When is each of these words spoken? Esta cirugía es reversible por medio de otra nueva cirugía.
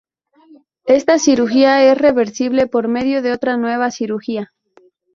Esta 0.87 1.19
cirugía 1.19 1.83
es 1.91 1.95
reversible 1.95 2.65
por 2.65 2.87
medio 2.87 3.21
de 3.21 3.31
otra 3.33 3.55
nueva 3.55 3.91
cirugía. 3.91 4.51